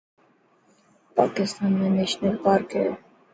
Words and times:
پاڪستان 1.15 1.71
۾ 1.83 1.87
نيشنل 1.97 2.35
پارڪ 2.43 2.67
هي. 2.81 2.89